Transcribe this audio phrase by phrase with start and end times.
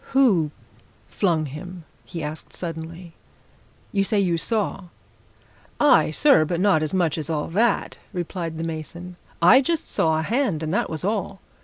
[0.13, 0.49] "Who
[1.09, 3.13] flung him?" he asked suddenly.
[3.91, 4.85] "You say you saw!"
[5.79, 9.17] "Aye, sir, but not as much as all that!" replied the mason.
[9.43, 11.39] "I just saw a hand and that was all.